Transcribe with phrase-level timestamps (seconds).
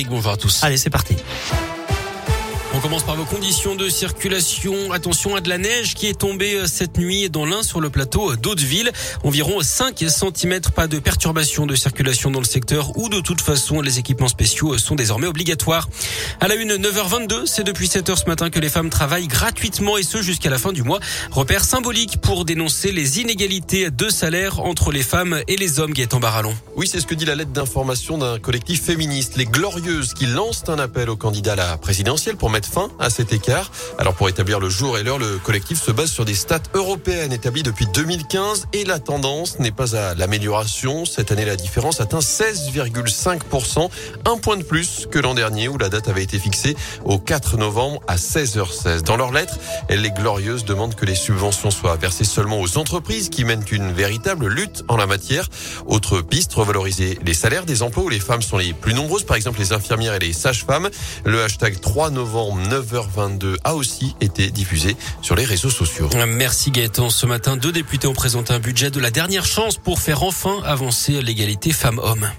[0.00, 0.64] Eric, bonjour à tous.
[0.64, 1.14] Allez, c'est parti.
[2.72, 4.92] On commence par vos conditions de circulation.
[4.92, 7.90] Attention à de la neige qui est tombée euh, cette nuit dans l'Ain sur le
[7.90, 8.92] plateau d'Hauteville.
[9.24, 13.80] Environ 5 cm, pas de perturbation de circulation dans le secteur où de toute façon
[13.80, 15.88] les équipements spéciaux sont désormais obligatoires.
[16.38, 20.04] À la une, 9h22, c'est depuis 7h ce matin que les femmes travaillent gratuitement et
[20.04, 21.00] ce jusqu'à la fin du mois.
[21.32, 26.20] Repère symbolique pour dénoncer les inégalités de salaire entre les femmes et les hommes, Gaëtan
[26.20, 26.54] Barallon.
[26.76, 30.68] Oui, c'est ce que dit la lettre d'information d'un collectif féministe, les Glorieuses, qui lancent
[30.68, 33.70] un appel aux candidats à la présidentielle pour mettre fin à cet écart.
[33.98, 37.32] Alors pour établir le jour et l'heure, le collectif se base sur des stats européennes
[37.32, 41.04] établies depuis 2015 et la tendance n'est pas à l'amélioration.
[41.04, 43.90] Cette année, la différence atteint 16,5%,
[44.26, 47.56] un point de plus que l'an dernier où la date avait été fixée au 4
[47.56, 49.02] novembre à 16h16.
[49.02, 49.58] Dans leur lettre,
[49.88, 54.48] les Glorieuses demandent que les subventions soient versées seulement aux entreprises qui mènent une véritable
[54.48, 55.48] lutte en la matière.
[55.86, 59.36] Autre piste, revaloriser les salaires des emplois où les femmes sont les plus nombreuses, par
[59.36, 60.90] exemple les infirmières et les sages-femmes.
[61.24, 66.08] Le hashtag 3 novembre 9h22 a aussi été diffusé sur les réseaux sociaux.
[66.26, 67.10] Merci Gaëtan.
[67.10, 70.60] Ce matin, deux députés ont présenté un budget de la dernière chance pour faire enfin
[70.64, 72.30] avancer l'égalité femmes-hommes.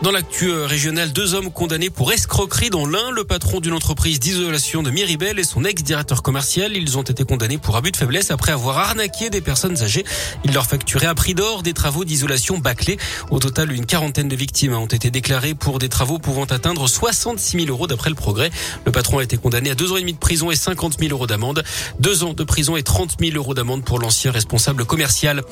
[0.00, 4.20] Dans l'actu euh, régional, deux hommes condamnés pour escroquerie dans l'un, le patron d'une entreprise
[4.20, 6.76] d'isolation de Miribel et son ex-directeur commercial.
[6.76, 10.04] Ils ont été condamnés pour abus de faiblesse après avoir arnaqué des personnes âgées.
[10.44, 12.96] Ils leur facturaient à prix d'or des travaux d'isolation bâclés.
[13.32, 17.64] Au total, une quarantaine de victimes ont été déclarées pour des travaux pouvant atteindre 66
[17.64, 18.52] 000 euros d'après le progrès.
[18.86, 21.10] Le patron a été condamné à deux ans et demi de prison et 50 000
[21.10, 21.64] euros d'amende.
[21.98, 25.42] Deux ans de prison et 30 000 euros d'amende pour l'ancien responsable commercial.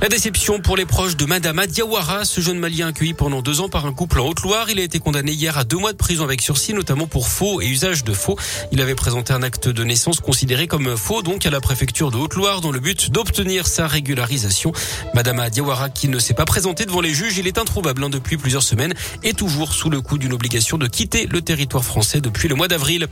[0.00, 3.68] La déception pour les proches de Madame Diawara, ce jeune malien accueilli pendant deux ans
[3.68, 4.70] par un couple en Haute-Loire.
[4.70, 7.60] Il a été condamné hier à deux mois de prison avec sursis, notamment pour faux
[7.60, 8.38] et usage de faux.
[8.72, 12.16] Il avait présenté un acte de naissance considéré comme faux, donc à la préfecture de
[12.16, 14.72] Haute-Loire, dans le but d'obtenir sa régularisation.
[15.14, 18.36] Madame Adiawara, qui ne s'est pas présentée devant les juges, il est introuvable hein, depuis
[18.36, 22.48] plusieurs semaines et toujours sous le coup d'une obligation de quitter le territoire français depuis
[22.48, 23.06] le mois d'avril.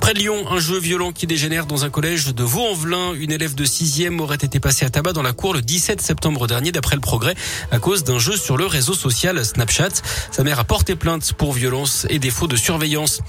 [0.00, 3.14] Près de Lyon, un jeu violent qui dégénère dans un collège de Vaux-en-Velin.
[3.14, 6.46] Une élève de sixième aurait été passée à tabac dans la cour le 17 septembre
[6.46, 7.34] dernier, d'après le progrès,
[7.70, 10.02] à cause d'un jeu sur le réseau social Snapchat.
[10.30, 13.20] Sa mère a porté plainte pour violence et défaut de surveillance.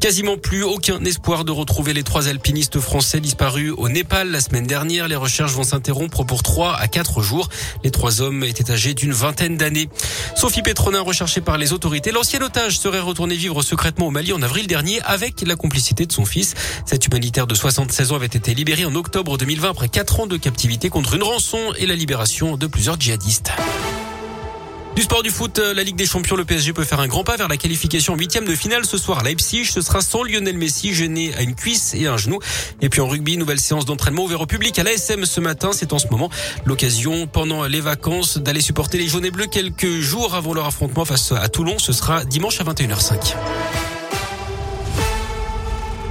[0.00, 4.66] Quasiment plus aucun espoir de retrouver les trois alpinistes français disparus au Népal la semaine
[4.66, 5.08] dernière.
[5.08, 7.48] Les recherches vont s'interrompre pour trois à quatre jours.
[7.82, 9.88] Les trois hommes étaient âgés d'une vingtaine d'années.
[10.36, 14.42] Sophie Petronin, recherchée par les autorités, l'ancien otage serait retourné vivre secrètement au Mali en
[14.42, 16.54] avril dernier avec la complicité de son fils.
[16.86, 20.36] Cet humanitaire de 76 ans avait été libéré en octobre 2020 après quatre ans de
[20.36, 23.52] captivité contre une rançon et la libération de plusieurs djihadistes.
[24.96, 27.24] Du sport du foot, euh, la Ligue des Champions, le PSG peut faire un grand
[27.24, 29.64] pas vers la qualification en huitième de finale ce soir à Leipzig.
[29.64, 32.38] Ce sera sans Lionel Messi, gêné à une cuisse et un genou.
[32.80, 35.70] Et puis en rugby, nouvelle séance d'entraînement ouvert au public à l'ASM ce matin.
[35.72, 36.30] C'est en ce moment
[36.64, 41.04] l'occasion, pendant les vacances, d'aller supporter les jaunes et bleus quelques jours avant leur affrontement
[41.04, 41.78] face à Toulon.
[41.80, 43.34] Ce sera dimanche à 21h05.